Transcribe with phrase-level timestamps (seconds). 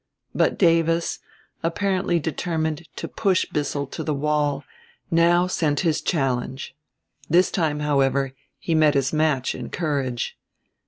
[0.33, 1.19] But Davis,
[1.61, 4.63] apparently determined to push Bissell to the wall,
[5.11, 6.73] now sent his challenge.
[7.29, 10.35] This time, however, he met his match, in courage.